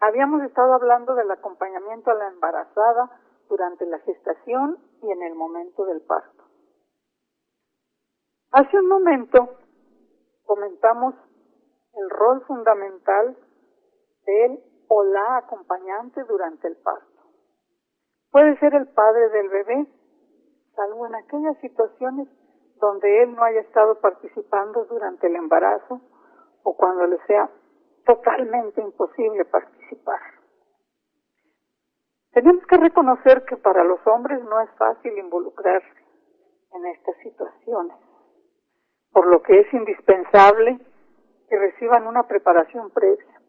Habíamos 0.00 0.40
estado 0.44 0.80
hablando 0.80 1.14
del 1.14 1.30
acompañamiento 1.30 2.10
a 2.10 2.14
la 2.14 2.28
embarazada 2.28 3.20
durante 3.50 3.84
la 3.84 3.98
gestación 3.98 4.78
y 5.02 5.12
en 5.12 5.22
el 5.24 5.34
momento 5.34 5.84
del 5.84 6.00
parto. 6.00 6.42
Hace 8.52 8.78
un 8.78 8.88
momento 8.88 9.58
comentamos 10.46 11.16
el 11.92 12.08
rol 12.08 12.42
fundamental 12.46 13.36
del 14.24 14.58
o 14.88 15.04
la 15.04 15.36
acompañante 15.36 16.24
durante 16.24 16.66
el 16.66 16.78
parto. 16.78 17.12
Puede 18.30 18.58
ser 18.58 18.74
el 18.74 18.88
padre 18.88 19.28
del 19.28 19.50
bebé, 19.50 19.86
salvo 20.74 21.06
en 21.06 21.14
aquellas 21.14 21.58
situaciones 21.60 22.28
donde 22.80 23.22
él 23.22 23.34
no 23.34 23.42
haya 23.42 23.60
estado 23.60 24.00
participando 24.00 24.84
durante 24.84 25.26
el 25.26 25.36
embarazo 25.36 26.00
o 26.62 26.76
cuando 26.76 27.06
le 27.06 27.18
sea 27.26 27.50
totalmente 28.04 28.80
imposible 28.80 29.44
participar. 29.44 30.20
Tenemos 32.32 32.66
que 32.66 32.76
reconocer 32.76 33.44
que 33.44 33.56
para 33.56 33.84
los 33.84 34.04
hombres 34.06 34.42
no 34.42 34.60
es 34.60 34.70
fácil 34.76 35.16
involucrarse 35.16 36.04
en 36.72 36.86
estas 36.86 37.16
situaciones, 37.18 37.96
por 39.12 39.26
lo 39.28 39.40
que 39.42 39.60
es 39.60 39.72
indispensable 39.72 40.80
que 41.48 41.58
reciban 41.58 42.06
una 42.06 42.26
preparación 42.26 42.90
previa. 42.90 43.40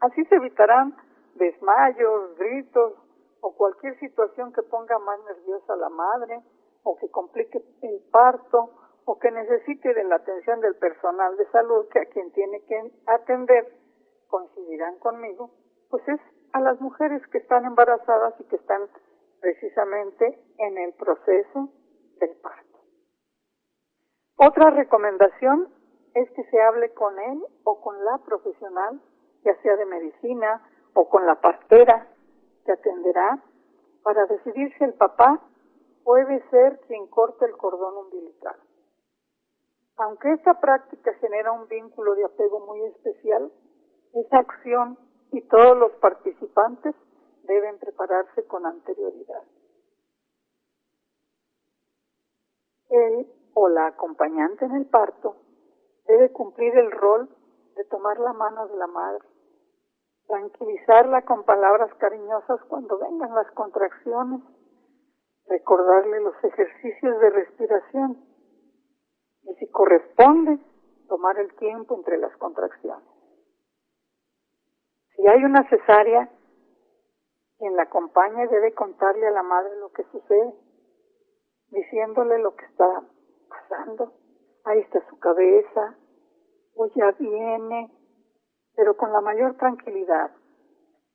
Así 0.00 0.24
se 0.24 0.36
evitarán 0.36 0.96
desmayos, 1.34 2.36
gritos 2.38 2.94
o 3.42 3.54
cualquier 3.54 3.98
situación 3.98 4.52
que 4.52 4.62
ponga 4.62 4.98
más 4.98 5.18
nerviosa 5.24 5.74
a 5.74 5.76
la 5.76 5.88
madre 5.90 6.42
o 6.82 6.96
que 6.96 7.10
complique 7.10 7.62
el 7.82 8.02
parto 8.10 8.70
o 9.04 9.18
que 9.18 9.30
necesite 9.30 9.94
de 9.94 10.04
la 10.04 10.16
atención 10.16 10.60
del 10.60 10.76
personal 10.76 11.36
de 11.36 11.50
salud 11.50 11.88
que 11.88 12.00
a 12.00 12.04
quien 12.06 12.30
tiene 12.32 12.62
que 12.64 12.92
atender, 13.06 13.72
coincidirán 14.28 14.98
conmigo, 14.98 15.50
pues 15.90 16.06
es 16.08 16.20
a 16.52 16.60
las 16.60 16.80
mujeres 16.80 17.22
que 17.28 17.38
están 17.38 17.64
embarazadas 17.64 18.34
y 18.40 18.44
que 18.44 18.56
están 18.56 18.88
precisamente 19.40 20.38
en 20.58 20.78
el 20.78 20.94
proceso 20.94 21.68
del 22.20 22.36
parto. 22.36 22.78
Otra 24.36 24.70
recomendación 24.70 25.68
es 26.14 26.30
que 26.30 26.44
se 26.44 26.60
hable 26.60 26.92
con 26.94 27.18
él 27.18 27.42
o 27.64 27.80
con 27.80 28.04
la 28.04 28.18
profesional, 28.18 29.00
ya 29.44 29.54
sea 29.62 29.76
de 29.76 29.86
medicina 29.86 30.62
o 30.94 31.08
con 31.08 31.26
la 31.26 31.40
partera 31.40 32.08
que 32.64 32.72
atenderá 32.72 33.42
para 34.02 34.26
decidir 34.26 34.72
si 34.78 34.84
el 34.84 34.94
papá 34.94 35.40
puede 36.04 36.42
ser 36.50 36.80
quien 36.86 37.06
corte 37.08 37.44
el 37.44 37.56
cordón 37.56 37.96
umbilical. 37.96 38.56
Aunque 39.96 40.32
esta 40.32 40.60
práctica 40.60 41.12
genera 41.14 41.52
un 41.52 41.68
vínculo 41.68 42.14
de 42.14 42.24
apego 42.24 42.60
muy 42.60 42.82
especial, 42.84 43.52
esa 44.14 44.38
acción 44.38 44.98
y 45.32 45.40
todos 45.42 45.76
los 45.76 45.92
participantes 45.92 46.94
deben 47.44 47.78
prepararse 47.78 48.44
con 48.46 48.66
anterioridad. 48.66 49.42
Él 52.90 53.26
o 53.54 53.68
la 53.68 53.86
acompañante 53.86 54.64
en 54.64 54.74
el 54.74 54.86
parto 54.86 55.36
debe 56.06 56.30
cumplir 56.32 56.76
el 56.76 56.90
rol 56.90 57.28
de 57.76 57.84
tomar 57.84 58.18
la 58.18 58.32
mano 58.32 58.66
de 58.68 58.76
la 58.76 58.86
madre, 58.86 59.24
tranquilizarla 60.26 61.22
con 61.22 61.44
palabras 61.44 61.92
cariñosas 61.94 62.60
cuando 62.68 62.98
vengan 62.98 63.34
las 63.34 63.50
contracciones, 63.52 64.40
recordarle 65.46 66.20
los 66.20 66.34
ejercicios 66.42 67.20
de 67.20 67.30
respiración 67.30 68.24
y 69.42 69.54
si 69.54 69.68
corresponde, 69.70 70.58
tomar 71.08 71.38
el 71.38 71.54
tiempo 71.56 71.96
entre 71.96 72.16
las 72.18 72.34
contracciones. 72.36 73.08
Si 75.16 75.26
hay 75.26 75.44
una 75.44 75.68
cesárea, 75.68 76.30
quien 77.58 77.76
la 77.76 77.82
acompaña 77.84 78.46
debe 78.46 78.72
contarle 78.74 79.26
a 79.26 79.30
la 79.32 79.42
madre 79.42 79.76
lo 79.78 79.90
que 79.92 80.04
sucede, 80.04 80.54
diciéndole 81.68 82.38
lo 82.38 82.54
que 82.56 82.64
está 82.64 83.02
pasando. 83.48 84.12
Ahí 84.64 84.80
está 84.80 85.06
su 85.08 85.18
cabeza, 85.18 85.96
o 86.74 86.86
ya 86.94 87.10
viene, 87.18 87.90
pero 88.74 88.96
con 88.96 89.12
la 89.12 89.20
mayor 89.20 89.56
tranquilidad, 89.56 90.30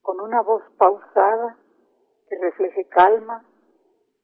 con 0.01 0.19
una 0.21 0.41
voz 0.41 0.63
pausada 0.77 1.57
que 2.29 2.37
refleje 2.39 2.87
calma, 2.89 3.45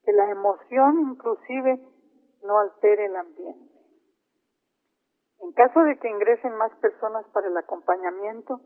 que 0.04 0.12
la 0.12 0.30
emoción 0.30 1.00
inclusive 1.00 1.80
no 2.44 2.60
altere 2.60 3.06
el 3.06 3.16
ambiente. 3.16 3.74
En 5.40 5.52
caso 5.54 5.82
de 5.82 5.98
que 6.00 6.10
ingresen 6.10 6.56
más 6.56 6.72
personas 6.78 7.26
para 7.34 7.48
el 7.48 7.58
acompañamiento, 7.58 8.62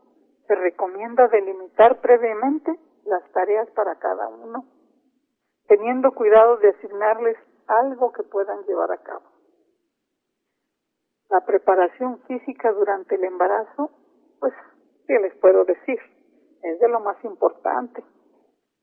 se 0.46 0.54
recomienda 0.54 1.28
delimitar 1.28 2.00
previamente 2.00 2.78
las 3.04 3.22
tareas 3.32 3.68
para 3.70 3.96
cada 3.98 4.28
uno, 4.28 4.64
teniendo 5.66 6.12
cuidado 6.12 6.56
de 6.58 6.70
asignarles 6.70 7.36
algo 7.66 8.12
que 8.12 8.22
puedan 8.22 8.62
llevar 8.64 8.92
a 8.92 9.02
cabo. 9.02 9.26
La 11.30 11.44
preparación 11.44 12.20
física 12.22 12.72
durante 12.72 13.16
el 13.16 13.24
embarazo, 13.24 13.90
pues, 14.40 14.54
¿qué 15.06 15.18
les 15.18 15.34
puedo 15.36 15.64
decir? 15.64 15.98
Es 16.62 16.80
de 16.80 16.88
lo 16.88 17.00
más 17.00 17.22
importante. 17.24 18.02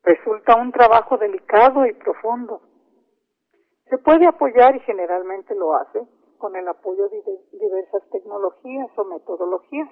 Resulta 0.05 0.55
un 0.55 0.71
trabajo 0.71 1.17
delicado 1.17 1.87
y 1.87 1.93
profundo. 1.93 2.61
Se 3.89 3.97
puede 3.97 4.27
apoyar 4.27 4.75
y 4.75 4.79
generalmente 4.81 5.55
lo 5.55 5.75
hace 5.75 5.99
con 6.37 6.55
el 6.55 6.67
apoyo 6.67 7.09
de 7.09 7.23
diversas 7.53 8.07
tecnologías 8.11 8.87
o 8.97 9.05
metodologías. 9.05 9.89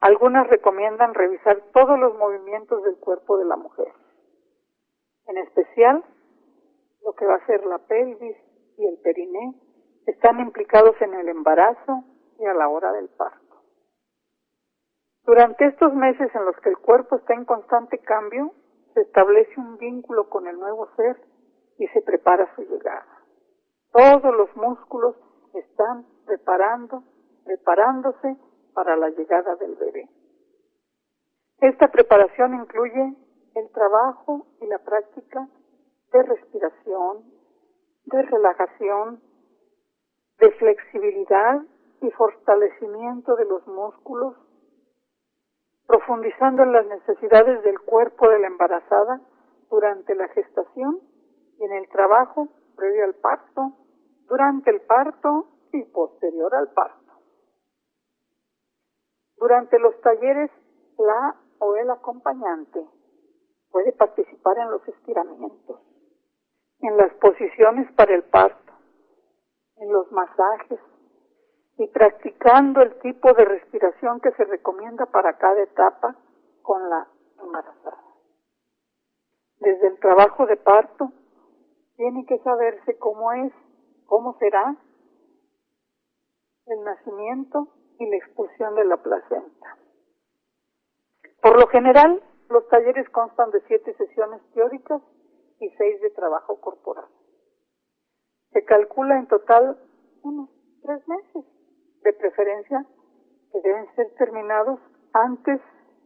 Algunas 0.00 0.46
recomiendan 0.48 1.12
revisar 1.12 1.60
todos 1.74 1.98
los 1.98 2.16
movimientos 2.16 2.82
del 2.82 2.96
cuerpo 2.96 3.36
de 3.36 3.44
la 3.44 3.56
mujer, 3.56 3.92
en 5.26 5.36
especial 5.38 6.02
lo 7.04 7.12
que 7.12 7.26
va 7.26 7.34
a 7.34 7.46
ser 7.46 7.66
la 7.66 7.78
pelvis 7.78 8.36
y 8.78 8.86
el 8.86 8.98
periné, 9.00 9.54
están 10.06 10.40
implicados 10.40 10.94
en 11.02 11.12
el 11.12 11.28
embarazo 11.28 12.04
y 12.38 12.46
a 12.46 12.54
la 12.54 12.68
hora 12.68 12.92
del 12.92 13.08
parto. 13.10 13.56
Durante 15.24 15.66
estos 15.66 15.92
meses 15.92 16.34
en 16.34 16.46
los 16.46 16.56
que 16.60 16.70
el 16.70 16.78
cuerpo 16.78 17.16
está 17.16 17.34
en 17.34 17.44
constante 17.44 17.98
cambio, 17.98 18.52
se 18.98 19.02
establece 19.02 19.60
un 19.60 19.78
vínculo 19.78 20.28
con 20.28 20.48
el 20.48 20.58
nuevo 20.58 20.88
ser 20.96 21.22
y 21.78 21.86
se 21.88 22.02
prepara 22.02 22.52
su 22.56 22.62
llegada. 22.62 23.06
Todos 23.92 24.36
los 24.36 24.56
músculos 24.56 25.14
están 25.54 26.04
preparando, 26.26 27.04
preparándose 27.44 28.36
para 28.74 28.96
la 28.96 29.10
llegada 29.10 29.54
del 29.54 29.76
bebé. 29.76 30.08
Esta 31.60 31.92
preparación 31.92 32.54
incluye 32.54 33.14
el 33.54 33.70
trabajo 33.70 34.48
y 34.60 34.66
la 34.66 34.80
práctica 34.80 35.48
de 36.10 36.22
respiración, 36.24 37.22
de 38.06 38.22
relajación, 38.22 39.22
de 40.40 40.50
flexibilidad 40.58 41.62
y 42.02 42.10
fortalecimiento 42.10 43.36
de 43.36 43.44
los 43.44 43.64
músculos, 43.68 44.34
profundizando 45.88 46.62
en 46.64 46.72
las 46.72 46.86
necesidades 46.86 47.64
del 47.64 47.80
cuerpo 47.80 48.28
de 48.28 48.38
la 48.38 48.46
embarazada 48.46 49.22
durante 49.70 50.14
la 50.14 50.28
gestación 50.28 51.00
y 51.58 51.64
en 51.64 51.72
el 51.72 51.88
trabajo 51.88 52.48
previo 52.76 53.04
al 53.04 53.14
parto, 53.14 53.72
durante 54.28 54.70
el 54.70 54.82
parto 54.82 55.48
y 55.72 55.82
posterior 55.84 56.54
al 56.54 56.72
parto. 56.72 57.12
Durante 59.38 59.78
los 59.78 59.98
talleres, 60.02 60.50
la 60.98 61.36
o 61.58 61.74
el 61.76 61.90
acompañante 61.90 62.86
puede 63.70 63.92
participar 63.92 64.58
en 64.58 64.70
los 64.70 64.86
estiramientos, 64.86 65.80
en 66.80 66.96
las 66.98 67.14
posiciones 67.14 67.90
para 67.92 68.14
el 68.14 68.24
parto, 68.24 68.72
en 69.76 69.90
los 69.90 70.12
masajes 70.12 70.80
y 71.78 71.86
practicando 71.88 72.82
el 72.82 72.98
tipo 72.98 73.32
de 73.34 73.44
respiración 73.44 74.20
que 74.20 74.32
se 74.32 74.44
recomienda 74.44 75.06
para 75.06 75.38
cada 75.38 75.62
etapa 75.62 76.16
con 76.62 76.90
la 76.90 77.06
embarazada. 77.40 78.02
Desde 79.60 79.86
el 79.86 79.98
trabajo 80.00 80.46
de 80.46 80.56
parto 80.56 81.12
tiene 81.96 82.26
que 82.26 82.38
saberse 82.40 82.98
cómo 82.98 83.32
es, 83.32 83.52
cómo 84.06 84.36
será 84.38 84.76
el 86.66 86.84
nacimiento 86.84 87.68
y 87.98 88.10
la 88.10 88.16
expulsión 88.16 88.74
de 88.74 88.84
la 88.84 88.96
placenta. 88.96 89.78
Por 91.40 91.60
lo 91.60 91.68
general, 91.68 92.22
los 92.50 92.66
talleres 92.68 93.08
constan 93.10 93.50
de 93.52 93.60
siete 93.68 93.94
sesiones 93.94 94.42
teóricas 94.52 95.00
y 95.60 95.70
seis 95.70 96.00
de 96.00 96.10
trabajo 96.10 96.60
corporal. 96.60 97.06
Se 98.50 98.64
calcula 98.64 99.18
en 99.18 99.28
total 99.28 99.78
unos 100.22 100.50
tres 100.82 101.06
meses, 101.06 101.44
de 102.02 102.12
preferencia 102.12 102.84
que 103.52 103.60
deben 103.60 103.86
ser 103.94 104.14
terminados 104.16 104.78
antes 105.12 105.60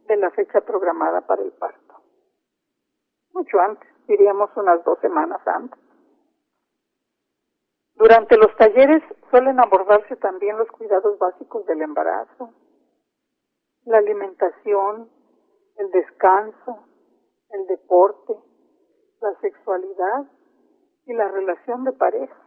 de 0.07 0.17
la 0.17 0.31
fecha 0.31 0.61
programada 0.61 1.21
para 1.21 1.41
el 1.41 1.51
parto. 1.53 1.95
Mucho 3.33 3.59
antes, 3.59 3.89
diríamos 4.07 4.49
unas 4.55 4.83
dos 4.83 4.99
semanas 4.99 5.41
antes. 5.45 5.79
Durante 7.95 8.37
los 8.37 8.55
talleres 8.57 9.03
suelen 9.29 9.59
abordarse 9.59 10.15
también 10.17 10.57
los 10.57 10.67
cuidados 10.71 11.17
básicos 11.19 11.65
del 11.65 11.81
embarazo, 11.81 12.53
la 13.85 13.97
alimentación, 13.97 15.09
el 15.77 15.91
descanso, 15.91 16.85
el 17.49 17.67
deporte, 17.67 18.35
la 19.21 19.33
sexualidad 19.39 20.25
y 21.05 21.13
la 21.13 21.27
relación 21.29 21.83
de 21.83 21.93
pareja. 21.93 22.42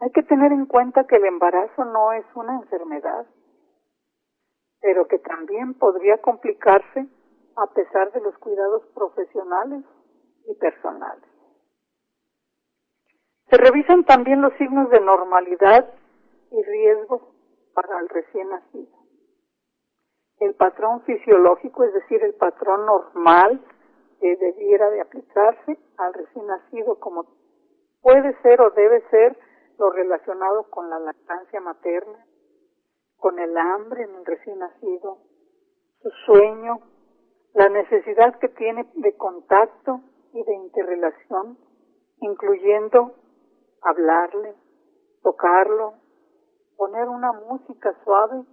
Hay 0.00 0.10
que 0.10 0.22
tener 0.22 0.52
en 0.52 0.66
cuenta 0.66 1.06
que 1.06 1.16
el 1.16 1.24
embarazo 1.24 1.84
no 1.84 2.12
es 2.12 2.24
una 2.34 2.56
enfermedad, 2.56 3.26
pero 4.80 5.06
que 5.06 5.18
también 5.18 5.74
podría 5.74 6.18
complicarse 6.18 7.06
a 7.56 7.66
pesar 7.72 8.12
de 8.12 8.20
los 8.20 8.36
cuidados 8.38 8.82
profesionales 8.94 9.84
y 10.46 10.54
personales. 10.56 11.24
Se 13.48 13.56
revisan 13.56 14.04
también 14.04 14.42
los 14.42 14.52
signos 14.54 14.90
de 14.90 15.00
normalidad 15.00 15.88
y 16.50 16.62
riesgos 16.62 17.22
para 17.74 18.00
el 18.00 18.08
recién 18.08 18.48
nacido. 18.48 18.98
El 20.40 20.54
patrón 20.54 21.02
fisiológico, 21.02 21.84
es 21.84 21.94
decir, 21.94 22.22
el 22.22 22.34
patrón 22.34 22.84
normal 22.84 23.60
que 24.20 24.36
debiera 24.36 24.90
de 24.90 25.00
aplicarse 25.00 25.78
al 25.98 26.14
recién 26.14 26.46
nacido 26.46 26.98
como 26.98 27.26
puede 28.02 28.36
ser 28.42 28.60
o 28.60 28.70
debe 28.70 29.00
ser 29.10 29.38
lo 29.78 29.90
relacionado 29.90 30.70
con 30.70 30.88
la 30.90 30.98
lactancia 30.98 31.60
materna, 31.60 32.26
con 33.16 33.38
el 33.38 33.56
hambre 33.56 34.04
en 34.04 34.14
el 34.14 34.24
recién 34.24 34.58
nacido, 34.58 35.18
su 36.00 36.10
sueño, 36.26 36.80
la 37.54 37.68
necesidad 37.68 38.38
que 38.38 38.48
tiene 38.48 38.90
de 38.94 39.16
contacto 39.16 40.00
y 40.32 40.42
de 40.42 40.54
interrelación, 40.54 41.58
incluyendo 42.20 43.14
hablarle, 43.82 44.54
tocarlo, 45.22 45.94
poner 46.76 47.08
una 47.08 47.32
música 47.32 47.94
suave, 48.04 48.44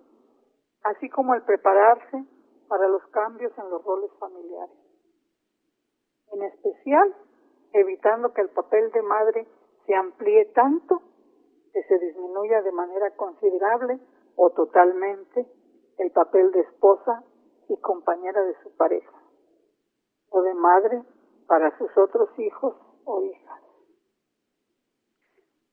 así 0.84 1.10
como 1.10 1.34
el 1.34 1.44
prepararse 1.44 2.24
para 2.68 2.88
los 2.88 3.06
cambios 3.08 3.52
en 3.58 3.70
los 3.70 3.84
roles 3.84 4.12
familiares. 4.20 4.78
En 6.32 6.44
especial, 6.44 7.14
evitando 7.74 8.34
que 8.34 8.42
el 8.42 8.50
papel 8.50 8.92
de 8.92 9.02
madre 9.02 9.48
se 9.86 9.96
amplíe 9.96 10.46
tanto 10.54 11.02
que 11.74 11.84
se 11.84 12.00
disminuya 12.00 12.62
de 12.62 12.72
manera 12.72 13.12
considerable 13.16 14.00
o 14.36 14.50
totalmente 14.52 15.46
el 15.98 16.12
papel 16.12 16.52
de 16.52 16.62
esposa 16.62 17.24
y 17.70 17.78
compañera 17.78 18.42
de 18.44 18.56
su 18.64 18.76
pareja, 18.76 19.18
o 20.30 20.42
de 20.42 20.54
madre 20.54 21.04
para 21.48 21.78
sus 21.78 21.96
otros 21.98 22.30
hijos 22.40 22.76
o 23.06 23.22
hijas. 23.24 23.62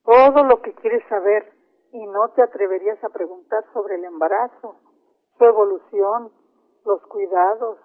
Todo 0.04 0.44
lo 0.44 0.62
que 0.62 0.74
quieres 0.74 1.06
saber 1.08 1.52
y 1.92 2.06
no 2.06 2.30
te 2.30 2.42
atreverías 2.42 3.02
a 3.02 3.08
preguntar 3.08 3.64
sobre 3.72 3.96
el 3.96 4.04
embarazo, 4.04 4.76
su 5.37 5.44
evolución, 5.44 6.32
los 6.84 7.02
cuidados, 7.06 7.78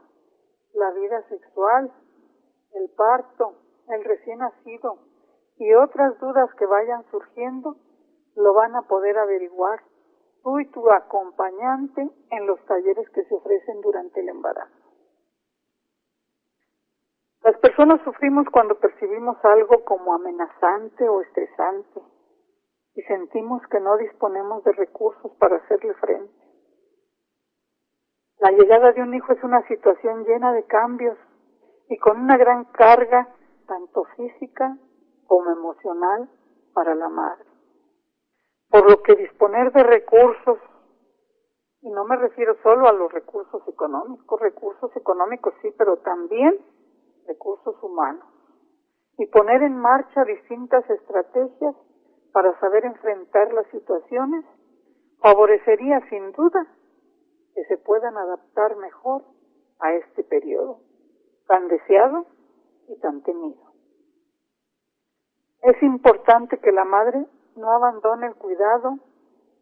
la 0.73 0.91
vida 0.91 1.21
sexual, 1.29 1.91
el 2.73 2.89
parto, 2.91 3.53
el 3.89 4.03
recién 4.03 4.39
nacido 4.39 4.97
y 5.57 5.73
otras 5.73 6.17
dudas 6.19 6.49
que 6.55 6.65
vayan 6.65 7.03
surgiendo, 7.11 7.75
lo 8.35 8.53
van 8.53 8.75
a 8.75 8.83
poder 8.83 9.17
averiguar 9.17 9.81
tú 10.43 10.59
y 10.59 10.69
tu 10.71 10.89
acompañante 10.91 12.09
en 12.31 12.47
los 12.47 12.63
talleres 12.65 13.09
que 13.11 13.23
se 13.23 13.35
ofrecen 13.35 13.81
durante 13.81 14.19
el 14.19 14.29
embarazo. 14.29 14.83
Las 17.43 17.57
personas 17.57 18.01
sufrimos 18.03 18.45
cuando 18.51 18.79
percibimos 18.79 19.37
algo 19.43 19.83
como 19.83 20.13
amenazante 20.13 21.07
o 21.09 21.21
estresante 21.21 22.01
y 22.95 23.01
sentimos 23.03 23.61
que 23.67 23.79
no 23.79 23.97
disponemos 23.97 24.63
de 24.63 24.71
recursos 24.73 25.31
para 25.39 25.57
hacerle 25.57 25.93
frente. 25.95 26.43
La 28.39 28.51
llegada 28.51 28.91
de 28.91 29.01
un 29.01 29.13
hijo 29.13 29.33
es 29.33 29.43
una 29.43 29.65
situación 29.67 30.25
llena 30.25 30.53
de 30.53 30.65
cambios 30.65 31.17
y 31.89 31.97
con 31.97 32.19
una 32.19 32.37
gran 32.37 32.65
carga 32.65 33.27
tanto 33.67 34.03
física 34.15 34.77
como 35.27 35.51
emocional 35.51 36.29
para 36.73 36.95
la 36.95 37.09
madre. 37.09 37.52
Por 38.73 38.89
lo 38.89 39.03
que 39.03 39.13
disponer 39.13 39.71
de 39.71 39.83
recursos, 39.83 40.57
y 41.81 41.91
no 41.91 42.05
me 42.05 42.15
refiero 42.15 42.55
solo 42.63 42.87
a 42.87 42.91
los 42.91 43.13
recursos 43.13 43.61
económicos, 43.67 44.41
recursos 44.41 44.89
económicos 44.95 45.53
sí, 45.61 45.71
pero 45.77 45.97
también 45.97 46.57
recursos 47.27 47.75
humanos, 47.83 48.25
y 49.19 49.27
poner 49.27 49.61
en 49.61 49.77
marcha 49.77 50.25
distintas 50.25 50.89
estrategias 50.89 51.75
para 52.31 52.59
saber 52.59 52.85
enfrentar 52.85 53.53
las 53.53 53.67
situaciones, 53.67 54.43
favorecería 55.21 56.01
sin 56.09 56.31
duda 56.31 56.65
que 57.53 57.65
se 57.65 57.77
puedan 57.77 58.17
adaptar 58.17 58.75
mejor 58.77 59.21
a 59.81 59.93
este 59.93 60.23
periodo 60.23 60.79
tan 61.45 61.67
deseado 61.67 62.25
y 62.87 62.99
tan 63.01 63.21
temido. 63.21 63.71
Es 65.61 65.79
importante 65.83 66.57
que 66.57 66.71
la 66.71 66.85
madre 66.85 67.27
no 67.55 67.71
abandone 67.71 68.27
el 68.27 68.35
cuidado 68.35 68.97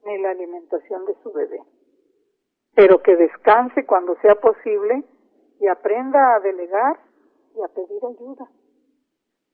ni 0.06 0.17
la 0.19 0.32
alimentación 0.32 1.06
de 1.06 1.15
su 1.21 1.32
bebé, 1.32 1.62
pero 2.75 3.01
que 3.01 3.15
descanse 3.15 3.86
cuando 3.86 4.15
sea 4.21 4.36
posible 4.36 5.04
y 5.60 5.67
aprenda 5.67 6.36
a 6.36 6.39
delegar 6.39 6.99
y 7.56 7.62
a 7.62 7.67
pedir 7.67 8.04
ayuda, 8.04 8.49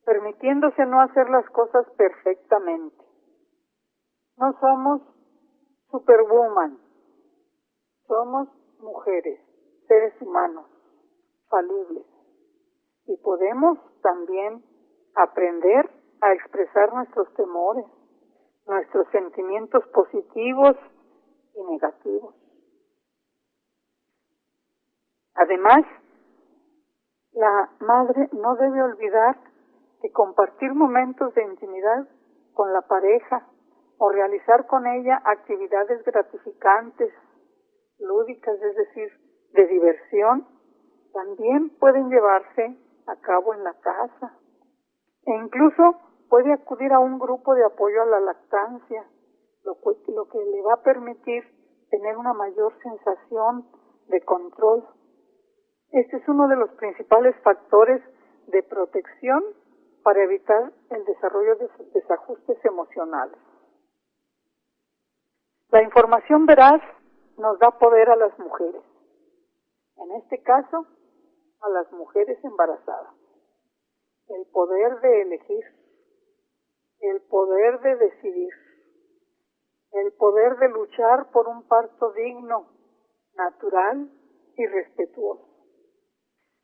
permitiéndose 0.06 0.86
no 0.86 1.02
hacer 1.02 1.30
las 1.30 1.50
cosas 1.50 1.86
perfectamente. 1.98 3.04
No 4.38 4.58
somos 4.60 5.02
superwoman, 5.92 6.78
somos 8.08 8.48
mujeres, 8.80 9.42
seres 9.88 10.14
humanos, 10.22 10.66
falibles, 11.50 12.06
y 13.08 13.18
podemos 13.18 13.80
también 14.02 14.64
aprender 15.16 15.90
a 16.22 16.34
expresar 16.34 16.94
nuestros 16.94 17.34
temores, 17.34 17.86
nuestros 18.68 19.08
sentimientos 19.12 19.86
positivos 19.88 20.76
y 21.56 21.64
negativos. 21.72 22.36
Además, 25.36 25.86
la 27.32 27.70
madre 27.80 28.30
no 28.34 28.56
debe 28.56 28.82
olvidar 28.82 29.38
que 30.02 30.12
compartir 30.12 30.74
momentos 30.74 31.34
de 31.36 31.44
intimidad 31.44 32.08
con 32.54 32.74
la 32.74 32.82
pareja 32.82 33.48
o 34.00 34.10
realizar 34.10 34.68
con 34.68 34.86
ella 34.86 35.22
actividades 35.24 36.04
gratificantes, 36.04 37.14
lúdicas, 38.00 38.56
es 38.62 38.76
decir, 38.76 39.12
de 39.54 39.68
diversión, 39.68 40.48
también 41.14 41.70
pueden 41.80 42.10
llevarse 42.10 42.78
a 43.08 43.16
cabo 43.22 43.54
en 43.54 43.64
la 43.64 43.74
casa. 43.74 44.38
E 45.26 45.36
incluso 45.36 46.00
puede 46.30 46.54
acudir 46.54 46.92
a 46.94 47.00
un 47.00 47.20
grupo 47.20 47.56
de 47.56 47.66
apoyo 47.66 48.02
a 48.02 48.06
la 48.06 48.20
lactancia, 48.20 49.06
lo, 49.64 49.78
lo 50.08 50.28
que 50.28 50.40
le 50.40 50.62
va 50.62 50.76
a 50.76 50.84
permitir 50.84 51.44
tener 51.90 52.18
una 52.18 52.34
mayor 52.34 52.74
sensación 52.82 53.68
de 54.08 54.22
control. 54.22 54.86
Este 55.92 56.18
es 56.18 56.28
uno 56.28 56.48
de 56.48 56.56
los 56.56 56.70
principales 56.72 57.36
factores 57.44 58.02
de 58.48 58.64
protección 58.64 59.44
para 60.04 60.24
evitar 60.24 60.72
el 60.90 61.06
desarrollo 61.06 61.56
de 61.56 61.70
desajustes 61.94 62.64
emocionales. 62.64 63.38
La 65.70 65.84
información 65.84 66.46
veraz 66.46 66.82
nos 67.38 67.60
da 67.60 67.72
poder 67.72 68.10
a 68.10 68.16
las 68.16 68.38
mujeres, 68.40 68.82
en 69.98 70.12
este 70.14 70.42
caso 70.42 70.86
a 71.62 71.70
las 71.70 71.92
mujeres 71.92 72.42
embarazadas, 72.44 73.14
el 74.30 74.46
poder 74.52 75.00
de 75.02 75.22
elegir 75.22 75.77
el 77.00 77.22
poder 77.24 77.80
de 77.82 77.96
decidir, 77.96 78.54
el 79.92 80.14
poder 80.14 80.58
de 80.58 80.70
luchar 80.70 81.32
por 81.32 81.48
un 81.48 81.68
parto 81.68 82.12
digno, 82.14 82.68
natural 83.36 84.10
y 84.56 84.66
respetuoso, 84.66 85.48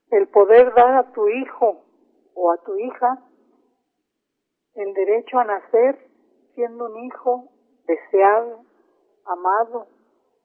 el 0.09 0.27
poder 0.29 0.73
dar 0.73 0.95
a 0.97 1.11
tu 1.11 1.27
hijo 1.27 1.85
o 2.33 2.51
a 2.51 2.57
tu 2.63 2.75
hija 2.77 3.29
el 4.75 4.93
derecho 4.93 5.37
a 5.37 5.43
nacer 5.43 6.07
siendo 6.55 6.85
un 6.85 6.97
hijo 7.05 7.49
deseado, 7.85 8.63
amado, 9.25 9.87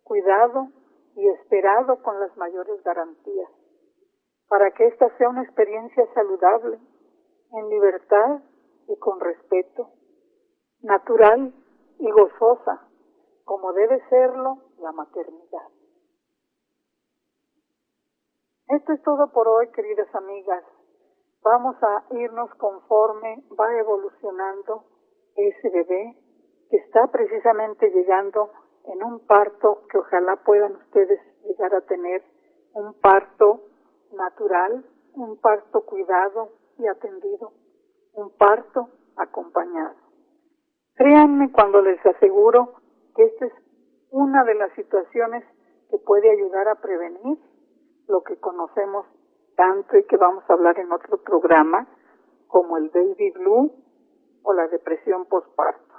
cuidado 0.02 0.68
y 1.14 1.28
esperado 1.28 2.02
con 2.02 2.20
las 2.20 2.36
mayores 2.36 2.82
garantías, 2.82 3.50
para 4.48 4.70
que 4.72 4.86
esta 4.86 5.16
sea 5.16 5.28
una 5.28 5.42
experiencia 5.42 6.06
saludable, 6.14 6.78
en 7.52 7.68
libertad 7.70 8.42
y 8.88 8.96
con 8.98 9.20
respeto, 9.20 9.90
natural 10.80 11.54
y 11.98 12.10
gozosa, 12.10 12.88
como 13.44 13.72
debe 13.72 14.02
serlo 14.08 14.58
la 14.78 14.92
maternidad. 14.92 15.68
Esto 18.68 18.92
es 18.92 19.02
todo 19.02 19.32
por 19.32 19.48
hoy, 19.48 19.68
queridas 19.72 20.14
amigas. 20.14 20.64
Vamos 21.42 21.76
a 21.82 22.04
irnos 22.10 22.50
conforme 22.56 23.44
va 23.58 23.74
evolucionando 23.78 24.84
ese 25.36 25.70
bebé 25.70 26.16
que 26.68 26.76
está 26.76 27.06
precisamente 27.06 27.90
llegando 27.90 28.50
en 28.84 29.02
un 29.02 29.26
parto 29.26 29.82
que 29.90 29.98
ojalá 29.98 30.36
puedan 30.44 30.76
ustedes 30.76 31.20
llegar 31.44 31.74
a 31.74 31.80
tener, 31.82 32.22
un 32.74 32.94
parto 33.00 33.62
natural, 34.12 34.84
un 35.14 35.40
parto 35.40 35.84
cuidado 35.84 36.50
y 36.78 36.86
atendido, 36.86 37.52
un 38.14 38.30
parto 38.36 38.88
acompañado. 39.16 39.96
Créanme 40.94 41.52
cuando 41.52 41.80
les 41.82 42.04
aseguro 42.04 42.74
que 43.14 43.24
esta 43.24 43.46
es 43.46 43.52
una 44.10 44.44
de 44.44 44.54
las 44.54 44.72
situaciones 44.72 45.44
que 45.90 45.98
puede 45.98 46.30
ayudar 46.30 46.68
a 46.68 46.76
prevenir 46.76 47.38
lo 48.08 48.22
que 48.22 48.38
conocemos 48.40 49.06
tanto 49.56 49.96
y 49.96 50.04
que 50.04 50.16
vamos 50.16 50.44
a 50.48 50.52
hablar 50.52 50.78
en 50.78 50.92
otro 50.92 51.18
programa, 51.18 51.86
como 52.46 52.78
el 52.78 52.88
baby 52.90 53.30
blue 53.32 53.72
o 54.42 54.52
la 54.52 54.68
depresión 54.68 55.26
postparto. 55.26 55.94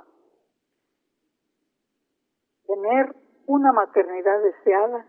Tener 2.66 3.16
una 3.46 3.72
maternidad 3.72 4.42
deseada, 4.42 5.06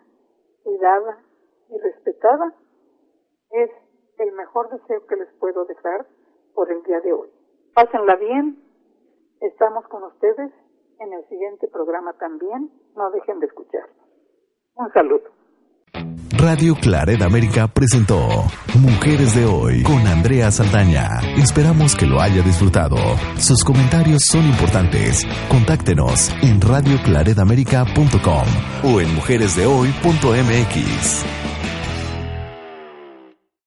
cuidada 0.62 1.22
y 1.68 1.78
respetada 1.78 2.54
es 3.50 3.70
el 4.18 4.32
mejor 4.32 4.68
deseo 4.70 5.06
que 5.06 5.16
les 5.16 5.32
puedo 5.34 5.64
dejar 5.64 6.06
por 6.60 6.70
el 6.70 6.82
día 6.82 7.00
de 7.00 7.10
hoy. 7.10 7.30
Pásenla 7.72 8.16
bien, 8.16 8.62
estamos 9.40 9.88
con 9.88 10.02
ustedes 10.02 10.52
en 10.98 11.10
el 11.10 11.26
siguiente 11.30 11.66
programa 11.68 12.12
también, 12.18 12.70
no 12.94 13.10
dejen 13.12 13.40
de 13.40 13.46
escucharnos. 13.46 13.96
Un 14.74 14.92
saludo. 14.92 15.24
Radio 16.36 16.74
Claret 16.78 17.22
América 17.22 17.66
presentó 17.66 18.18
Mujeres 18.78 19.34
de 19.34 19.46
Hoy 19.46 19.82
con 19.84 20.06
Andrea 20.06 20.50
Saldaña. 20.50 21.20
Esperamos 21.38 21.96
que 21.96 22.04
lo 22.04 22.20
haya 22.20 22.42
disfrutado. 22.42 22.98
Sus 23.38 23.64
comentarios 23.64 24.20
son 24.30 24.44
importantes. 24.44 25.24
Contáctenos 25.48 26.30
en 26.42 26.60
radioclaredamerica.com 26.60 28.44
o 28.84 29.00
en 29.00 29.14
mujeresdehoy.mx. 29.14 31.39